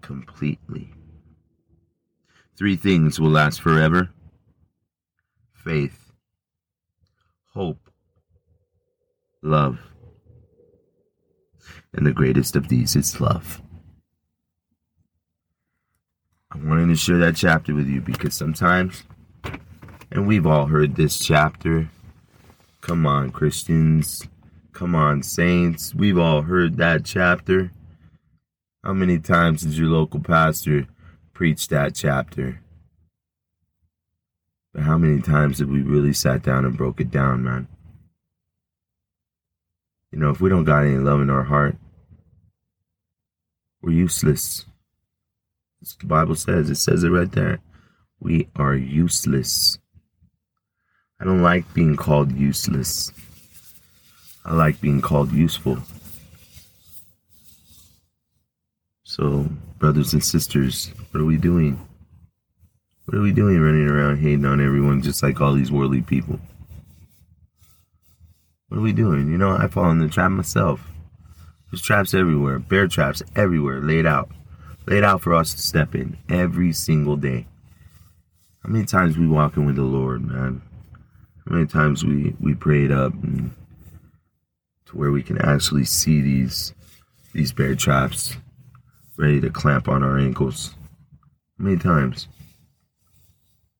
completely. 0.00 0.92
Three 2.56 2.76
things 2.76 3.20
will 3.20 3.30
last 3.30 3.60
forever 3.60 4.10
faith, 5.54 6.12
hope, 7.52 7.90
love. 9.42 9.78
And 11.92 12.06
the 12.06 12.12
greatest 12.12 12.56
of 12.56 12.68
these 12.68 12.96
is 12.96 13.20
love. 13.20 13.60
I 16.50 16.58
wanted 16.58 16.86
to 16.88 16.96
share 16.96 17.18
that 17.18 17.36
chapter 17.36 17.74
with 17.74 17.86
you 17.86 18.00
because 18.00 18.34
sometimes, 18.34 19.04
and 20.10 20.26
we've 20.26 20.46
all 20.46 20.66
heard 20.66 20.96
this 20.96 21.18
chapter. 21.18 21.90
Come 22.80 23.06
on, 23.06 23.30
Christians. 23.30 24.26
Come 24.72 24.94
on, 24.94 25.22
saints. 25.22 25.94
We've 25.94 26.18
all 26.18 26.42
heard 26.42 26.76
that 26.78 27.04
chapter. 27.04 27.70
How 28.84 28.92
many 28.92 29.18
times 29.18 29.62
did 29.62 29.76
your 29.76 29.88
local 29.88 30.20
pastor 30.20 30.86
preach 31.32 31.68
that 31.68 31.94
chapter? 31.94 32.60
But 34.72 34.82
how 34.82 34.96
many 34.96 35.20
times 35.20 35.58
have 35.58 35.68
we 35.68 35.82
really 35.82 36.12
sat 36.12 36.42
down 36.42 36.64
and 36.64 36.76
broke 36.76 37.00
it 37.00 37.10
down, 37.10 37.42
man? 37.42 37.68
You 40.12 40.18
know, 40.18 40.30
if 40.30 40.40
we 40.40 40.48
don't 40.48 40.64
got 40.64 40.84
any 40.84 40.96
love 40.96 41.20
in 41.20 41.28
our 41.28 41.42
heart, 41.42 41.76
we're 43.82 43.92
useless. 43.92 44.64
the 46.00 46.06
Bible 46.06 46.34
says. 46.34 46.70
It 46.70 46.76
says 46.76 47.04
it 47.04 47.10
right 47.10 47.30
there. 47.30 47.60
We 48.20 48.48
are 48.56 48.74
useless. 48.74 49.78
I 51.20 51.24
don't 51.24 51.42
like 51.42 51.72
being 51.74 51.96
called 51.96 52.32
useless. 52.32 53.12
I 54.44 54.54
like 54.54 54.80
being 54.80 55.00
called 55.00 55.32
useful. 55.32 55.78
So, 59.18 59.48
brothers 59.80 60.12
and 60.12 60.22
sisters, 60.22 60.92
what 61.10 61.20
are 61.20 61.24
we 61.24 61.38
doing? 61.38 61.84
What 63.04 63.18
are 63.18 63.20
we 63.20 63.32
doing 63.32 63.60
running 63.60 63.88
around 63.88 64.18
hating 64.18 64.44
on 64.44 64.60
everyone 64.60 65.02
just 65.02 65.24
like 65.24 65.40
all 65.40 65.54
these 65.54 65.72
worldly 65.72 66.02
people? 66.02 66.38
What 68.68 68.78
are 68.78 68.82
we 68.82 68.92
doing? 68.92 69.28
You 69.32 69.38
know, 69.38 69.50
I 69.50 69.66
fall 69.66 69.90
in 69.90 69.98
the 69.98 70.08
trap 70.08 70.30
myself. 70.30 70.88
There's 71.68 71.82
traps 71.82 72.14
everywhere, 72.14 72.60
bear 72.60 72.86
traps 72.86 73.20
everywhere, 73.34 73.80
laid 73.80 74.06
out, 74.06 74.30
laid 74.86 75.02
out 75.02 75.20
for 75.20 75.34
us 75.34 75.52
to 75.52 75.60
step 75.60 75.96
in 75.96 76.16
every 76.28 76.72
single 76.72 77.16
day. 77.16 77.46
How 78.62 78.70
many 78.70 78.84
times 78.84 79.18
we 79.18 79.26
walking 79.26 79.66
with 79.66 79.76
the 79.76 79.82
Lord, 79.82 80.24
man? 80.24 80.62
How 81.44 81.56
many 81.56 81.66
times 81.66 82.04
we 82.04 82.36
we 82.38 82.54
prayed 82.54 82.92
up 82.92 83.14
and 83.14 83.50
to 84.86 84.96
where 84.96 85.10
we 85.10 85.24
can 85.24 85.38
actually 85.38 85.86
see 85.86 86.20
these 86.20 86.72
these 87.32 87.52
bear 87.52 87.74
traps 87.74 88.36
ready 89.18 89.40
to 89.40 89.50
clamp 89.50 89.88
on 89.88 90.02
our 90.02 90.18
ankles? 90.18 90.74
Many 91.58 91.76
times? 91.76 92.28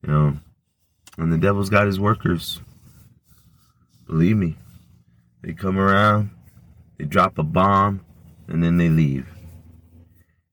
You 0.03 0.09
know, 0.09 0.37
and 1.17 1.33
the 1.33 1.37
devil's 1.37 1.69
got 1.69 1.87
his 1.87 1.99
workers. 1.99 2.61
Believe 4.05 4.37
me, 4.37 4.57
they 5.41 5.53
come 5.53 5.79
around, 5.79 6.29
they 6.97 7.05
drop 7.05 7.37
a 7.37 7.43
bomb, 7.43 8.05
and 8.47 8.61
then 8.61 8.77
they 8.77 8.89
leave. 8.89 9.27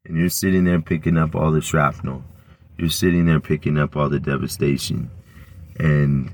And 0.05 0.17
you're 0.17 0.29
sitting 0.29 0.65
there 0.65 0.81
picking 0.81 1.17
up 1.17 1.35
all 1.35 1.51
the 1.51 1.61
shrapnel. 1.61 2.23
You're 2.79 2.91
sitting 2.91 3.27
there 3.27 3.41
picking 3.41 3.77
up 3.79 3.97
all 3.97 4.09
the 4.09 4.21
devastation. 4.21 5.11
And 5.81 6.33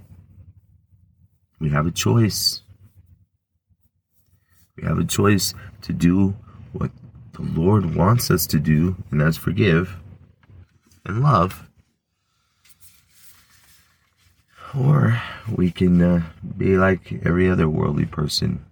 we 1.59 1.71
have 1.71 1.87
a 1.87 1.91
choice. 1.91 2.63
We 4.77 4.87
have 4.87 4.99
a 4.99 5.05
choice 5.05 5.55
to 5.83 5.93
do 5.93 6.37
the 7.33 7.43
Lord 7.43 7.95
wants 7.95 8.31
us 8.31 8.47
to 8.49 8.59
do, 8.59 8.97
and 9.11 9.21
that's 9.21 9.37
forgive 9.37 9.97
and 11.05 11.23
love. 11.23 11.69
Or 14.79 15.21
we 15.55 15.71
can 15.71 16.01
uh, 16.01 16.23
be 16.57 16.77
like 16.77 17.21
every 17.25 17.51
other 17.51 17.69
worldly 17.69 18.07
person. 18.07 18.65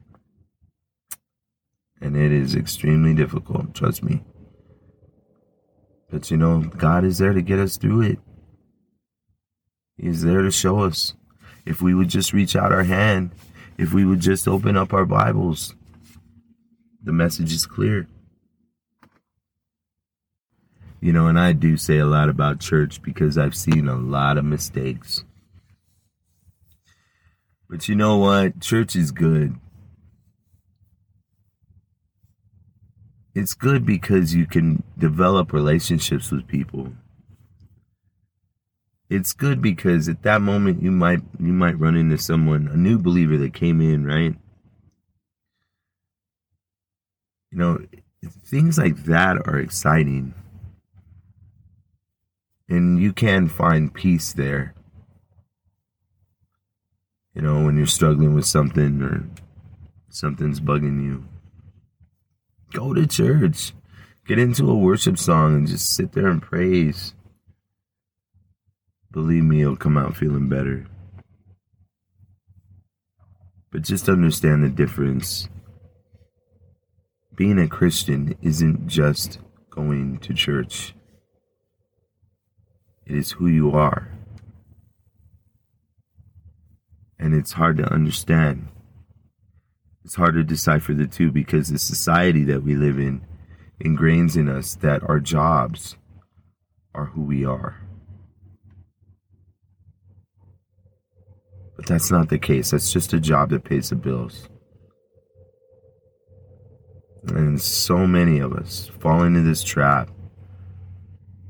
And 2.00 2.16
it 2.16 2.32
is 2.32 2.54
extremely 2.54 3.12
difficult, 3.14 3.74
trust 3.74 4.02
me. 4.02 4.22
But 6.10 6.30
you 6.30 6.36
know, 6.36 6.60
God 6.60 7.04
is 7.04 7.18
there 7.18 7.34
to 7.34 7.42
get 7.42 7.58
us 7.58 7.76
through 7.76 8.02
it. 8.02 8.18
He's 9.96 10.22
there 10.22 10.42
to 10.42 10.50
show 10.50 10.80
us. 10.80 11.14
If 11.66 11.82
we 11.82 11.94
would 11.94 12.08
just 12.08 12.32
reach 12.32 12.56
out 12.56 12.72
our 12.72 12.84
hand, 12.84 13.32
if 13.76 13.92
we 13.92 14.06
would 14.06 14.20
just 14.20 14.48
open 14.48 14.76
up 14.76 14.94
our 14.94 15.04
Bibles, 15.04 15.74
the 17.02 17.12
message 17.12 17.52
is 17.52 17.66
clear. 17.66 18.06
You 21.00 21.12
know, 21.12 21.28
and 21.28 21.38
I 21.38 21.52
do 21.52 21.76
say 21.76 21.98
a 21.98 22.06
lot 22.06 22.28
about 22.28 22.60
church 22.60 23.00
because 23.02 23.38
I've 23.38 23.54
seen 23.54 23.88
a 23.88 23.96
lot 23.96 24.36
of 24.36 24.44
mistakes. 24.44 25.24
But 27.68 27.88
you 27.88 27.94
know 27.94 28.18
what? 28.18 28.60
Church 28.60 28.96
is 28.96 29.10
good. 29.10 29.56
It's 33.34 33.54
good 33.54 33.86
because 33.86 34.34
you 34.34 34.44
can 34.44 34.82
develop 34.98 35.52
relationships 35.52 36.30
with 36.30 36.46
people. 36.46 36.92
It's 39.08 39.32
good 39.32 39.62
because 39.62 40.08
at 40.08 40.22
that 40.22 40.42
moment 40.42 40.82
you 40.82 40.90
might 40.90 41.20
you 41.38 41.52
might 41.52 41.78
run 41.78 41.96
into 41.96 42.18
someone, 42.18 42.68
a 42.68 42.76
new 42.76 42.98
believer 42.98 43.36
that 43.38 43.54
came 43.54 43.80
in, 43.80 44.04
right? 44.04 44.34
You 47.50 47.58
know, 47.58 47.78
things 48.44 48.78
like 48.78 49.04
that 49.04 49.36
are 49.48 49.58
exciting. 49.58 50.34
And 52.70 53.02
you 53.02 53.12
can 53.12 53.48
find 53.48 53.92
peace 53.92 54.32
there 54.32 54.74
you 57.34 57.42
know, 57.42 57.64
when 57.64 57.76
you're 57.76 57.86
struggling 57.86 58.34
with 58.34 58.46
something 58.46 59.00
or 59.02 59.28
something's 60.08 60.60
bugging 60.60 61.02
you, 61.02 61.24
go 62.72 62.92
to 62.92 63.06
church. 63.06 63.72
Get 64.26 64.38
into 64.38 64.70
a 64.70 64.74
worship 64.74 65.16
song 65.16 65.54
and 65.54 65.66
just 65.66 65.94
sit 65.94 66.12
there 66.12 66.28
and 66.28 66.42
praise. 66.42 67.14
Believe 69.12 69.44
me, 69.44 69.60
you'll 69.60 69.76
come 69.76 69.96
out 69.96 70.16
feeling 70.16 70.48
better. 70.48 70.86
But 73.72 73.82
just 73.82 74.08
understand 74.08 74.62
the 74.62 74.68
difference. 74.68 75.48
Being 77.34 77.58
a 77.58 77.68
Christian 77.68 78.36
isn't 78.42 78.86
just 78.86 79.38
going 79.70 80.18
to 80.18 80.34
church, 80.34 80.94
it 83.10 83.16
is 83.16 83.32
who 83.32 83.48
you 83.48 83.72
are 83.72 84.08
and 87.20 87.34
it's 87.34 87.52
hard 87.52 87.76
to 87.76 87.92
understand. 87.92 88.68
It's 90.04 90.14
hard 90.14 90.34
to 90.34 90.42
decipher 90.42 90.94
the 90.94 91.06
two 91.06 91.30
because 91.30 91.68
the 91.68 91.78
society 91.78 92.44
that 92.44 92.62
we 92.62 92.74
live 92.74 92.98
in 92.98 93.20
ingrains 93.84 94.36
in 94.36 94.48
us 94.48 94.74
that 94.76 95.02
our 95.02 95.20
jobs 95.20 95.96
are 96.94 97.06
who 97.06 97.22
we 97.22 97.44
are. 97.44 97.76
But 101.76 101.86
that's 101.86 102.10
not 102.10 102.30
the 102.30 102.38
case. 102.38 102.70
That's 102.70 102.92
just 102.92 103.12
a 103.12 103.20
job 103.20 103.50
that 103.50 103.64
pays 103.64 103.90
the 103.90 103.96
bills. 103.96 104.48
And 107.28 107.60
so 107.60 108.06
many 108.06 108.38
of 108.38 108.54
us 108.54 108.90
fall 108.98 109.24
into 109.24 109.42
this 109.42 109.62
trap 109.62 110.10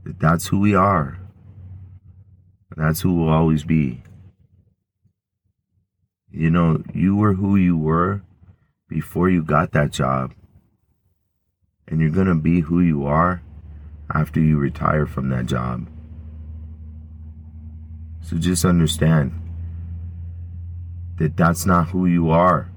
that 0.05 0.19
that's 0.19 0.49
who 0.49 0.59
we 0.59 0.75
are. 0.75 1.20
That's 2.77 3.01
who 3.01 3.15
we'll 3.15 3.29
always 3.33 3.65
be. 3.65 4.03
You 6.31 6.51
know, 6.51 6.83
you 6.95 7.17
were 7.17 7.35
who 7.35 7.57
you 7.57 7.77
were 7.77 8.23
before 8.89 9.29
you 9.29 9.43
got 9.43 9.73
that 9.73 9.91
job. 9.91 10.33
And 11.89 12.01
you're 12.01 12.11
going 12.11 12.29
to 12.29 12.35
be 12.37 12.61
who 12.61 12.81
you 12.81 13.05
are 13.05 13.43
after 14.15 14.41
you 14.41 14.59
retire 14.59 15.07
from 15.07 15.29
that 15.31 15.47
job. 15.47 15.89
So 18.23 18.37
just 18.37 18.65
understand 18.65 19.33
that 21.19 21.37
that's 21.37 21.67
not 21.67 21.89
who 21.89 22.07
you 22.07 22.31
are. 22.31 22.71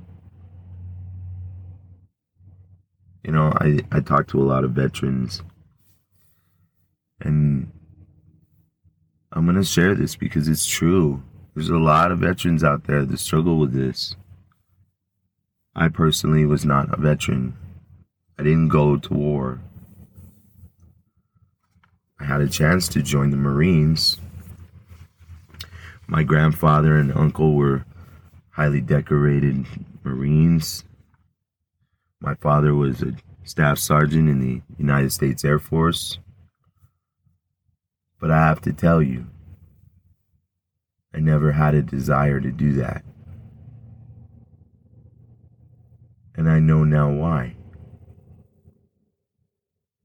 You 3.23 3.31
know, 3.31 3.53
I, 3.61 3.79
I 3.91 3.99
talk 4.01 4.27
to 4.29 4.41
a 4.41 4.43
lot 4.43 4.63
of 4.63 4.71
veterans, 4.71 5.43
and 7.21 7.71
I'm 9.35 9.45
going 9.45 9.57
to 9.57 9.63
share 9.63 9.95
this 9.95 10.15
because 10.15 10.47
it's 10.47 10.67
true. 10.67 11.23
There's 11.55 11.69
a 11.69 11.77
lot 11.77 12.11
of 12.11 12.19
veterans 12.19 12.63
out 12.63 12.83
there 12.85 13.03
that 13.03 13.19
struggle 13.19 13.57
with 13.57 13.73
this. 13.73 14.15
I 15.75 15.87
personally 15.87 16.45
was 16.45 16.65
not 16.65 16.93
a 16.93 17.01
veteran. 17.01 17.57
I 18.37 18.43
didn't 18.43 18.67
go 18.67 18.97
to 18.97 19.13
war. 19.13 19.59
I 22.19 22.25
had 22.25 22.41
a 22.41 22.47
chance 22.47 22.87
to 22.89 23.01
join 23.01 23.31
the 23.31 23.37
Marines. 23.37 24.19
My 26.05 26.21
grandfather 26.21 26.95
and 26.95 27.11
uncle 27.11 27.55
were 27.55 27.85
highly 28.51 28.81
decorated 28.81 29.65
Marines. 30.03 30.83
My 32.21 32.35
father 32.35 32.75
was 32.75 33.01
a 33.01 33.13
staff 33.43 33.79
sergeant 33.79 34.29
in 34.29 34.39
the 34.39 34.61
United 34.77 35.11
States 35.11 35.43
Air 35.43 35.57
Force. 35.57 36.19
But 38.23 38.31
I 38.31 38.37
have 38.37 38.61
to 38.61 38.71
tell 38.71 39.01
you, 39.01 39.27
I 41.13 41.19
never 41.19 41.51
had 41.51 41.75
a 41.75 41.81
desire 41.81 42.39
to 42.39 42.53
do 42.53 42.71
that. 42.75 43.03
And 46.33 46.49
I 46.49 46.59
know 46.59 46.85
now 46.85 47.11
why. 47.11 47.57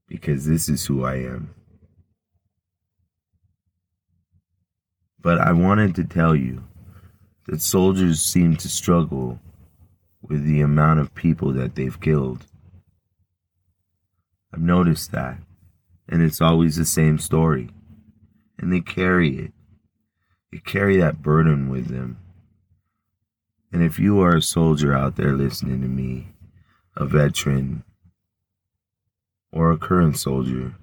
Because 0.05 0.45
this 0.45 0.67
is 0.67 0.85
who 0.85 1.05
I 1.05 1.15
am. 1.15 1.55
But 5.21 5.39
I 5.39 5.53
wanted 5.53 5.95
to 5.95 6.03
tell 6.03 6.35
you 6.35 6.65
that 7.47 7.61
soldiers 7.61 8.21
seem 8.21 8.57
to 8.57 8.67
struggle 8.67 9.39
with 10.21 10.43
the 10.43 10.59
amount 10.59 10.99
of 10.99 11.15
people 11.15 11.53
that 11.53 11.75
they've 11.75 12.01
killed. 12.01 12.47
I've 14.53 14.59
noticed 14.59 15.13
that. 15.13 15.37
And 16.09 16.21
it's 16.21 16.41
always 16.41 16.75
the 16.75 16.83
same 16.83 17.17
story. 17.17 17.69
And 18.59 18.73
they 18.73 18.81
carry 18.81 19.37
it. 19.37 19.53
They 20.51 20.59
carry 20.59 20.97
that 20.97 21.21
burden 21.21 21.69
with 21.69 21.87
them. 21.87 22.17
And 23.71 23.81
if 23.81 23.97
you 23.97 24.19
are 24.19 24.35
a 24.35 24.41
soldier 24.41 24.93
out 24.93 25.15
there 25.15 25.33
listening 25.33 25.81
to 25.81 25.87
me, 25.87 26.33
a 26.97 27.05
veteran, 27.05 27.83
or 29.51 29.71
a 29.71 29.77
current 29.77 30.17
soldier, 30.17 30.75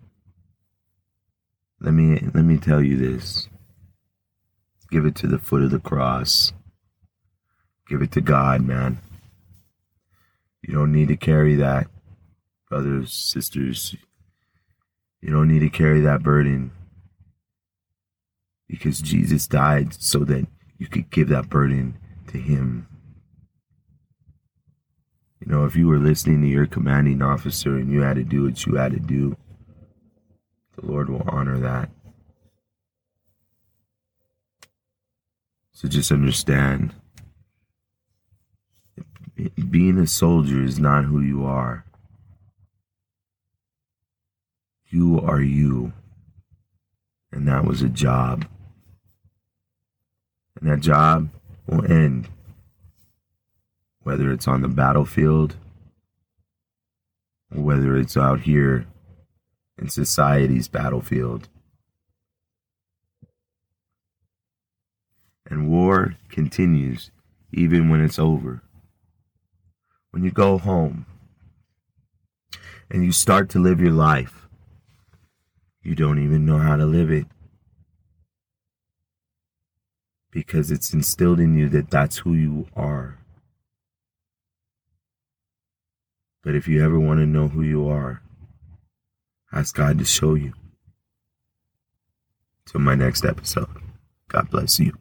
let 1.80 1.92
me 1.92 2.18
let 2.32 2.44
me 2.44 2.56
tell 2.56 2.80
you 2.80 2.96
this. 2.96 3.48
Give 4.90 5.04
it 5.04 5.14
to 5.16 5.26
the 5.26 5.38
foot 5.38 5.62
of 5.62 5.70
the 5.70 5.80
cross. 5.80 6.52
Give 7.88 8.00
it 8.00 8.12
to 8.12 8.20
God, 8.20 8.62
man. 8.62 8.98
You 10.62 10.74
don't 10.74 10.92
need 10.92 11.08
to 11.08 11.16
carry 11.16 11.56
that, 11.56 11.88
brothers, 12.68 13.12
sisters. 13.12 13.94
You 15.20 15.32
don't 15.32 15.48
need 15.48 15.60
to 15.60 15.68
carry 15.68 16.00
that 16.00 16.22
burden 16.22 16.70
because 18.68 19.00
Jesus 19.00 19.46
died 19.46 19.94
so 19.94 20.20
that 20.20 20.46
you 20.78 20.86
could 20.86 21.10
give 21.10 21.28
that 21.28 21.48
burden 21.48 21.96
to 22.28 22.38
Him. 22.38 22.88
You 25.40 25.52
know, 25.52 25.64
if 25.64 25.76
you 25.76 25.86
were 25.86 25.98
listening 25.98 26.42
to 26.42 26.48
your 26.48 26.66
commanding 26.66 27.22
officer 27.22 27.76
and 27.76 27.90
you 27.90 28.00
had 28.00 28.16
to 28.16 28.24
do 28.24 28.44
what 28.44 28.66
you 28.66 28.74
had 28.76 28.92
to 28.92 29.00
do, 29.00 29.36
the 30.76 30.86
Lord 30.86 31.08
will 31.08 31.22
honor 31.28 31.58
that. 31.58 31.90
So 35.72 35.88
just 35.88 36.10
understand 36.10 36.94
being 39.70 39.98
a 39.98 40.06
soldier 40.06 40.62
is 40.62 40.78
not 40.78 41.04
who 41.04 41.20
you 41.20 41.44
are. 41.44 41.84
You 44.88 45.20
are 45.20 45.42
you. 45.42 45.92
And 47.30 47.46
that 47.46 47.64
was 47.64 47.82
a 47.82 47.88
job. 47.88 48.46
And 50.60 50.70
that 50.70 50.80
job 50.80 51.28
will 51.66 51.84
end. 51.90 52.28
Whether 54.02 54.30
it's 54.32 54.48
on 54.48 54.62
the 54.62 54.68
battlefield 54.68 55.56
whether 57.50 57.96
it's 57.96 58.16
out 58.16 58.40
here 58.40 58.86
in 59.78 59.88
society's 59.88 60.68
battlefield. 60.68 61.48
And 65.48 65.70
war 65.70 66.16
continues 66.28 67.10
even 67.52 67.88
when 67.88 68.02
it's 68.02 68.18
over. 68.18 68.62
When 70.10 70.24
you 70.24 70.30
go 70.30 70.58
home 70.58 71.06
and 72.90 73.04
you 73.04 73.12
start 73.12 73.48
to 73.50 73.58
live 73.58 73.80
your 73.80 73.92
life, 73.92 74.48
you 75.82 75.94
don't 75.94 76.22
even 76.22 76.44
know 76.44 76.58
how 76.58 76.76
to 76.76 76.84
live 76.84 77.10
it 77.10 77.26
because 80.36 80.70
it's 80.70 80.92
instilled 80.92 81.40
in 81.40 81.56
you 81.56 81.66
that 81.66 81.90
that's 81.90 82.18
who 82.18 82.34
you 82.34 82.66
are. 82.76 83.16
But 86.44 86.54
if 86.54 86.68
you 86.68 86.84
ever 86.84 87.00
want 87.00 87.20
to 87.20 87.26
know 87.26 87.48
who 87.48 87.62
you 87.62 87.88
are, 87.88 88.20
ask 89.50 89.74
God 89.74 89.98
to 89.98 90.04
show 90.04 90.34
you. 90.34 90.52
Till 92.66 92.82
my 92.82 92.94
next 92.94 93.24
episode, 93.24 93.70
God 94.28 94.50
bless 94.50 94.78
you. 94.78 94.92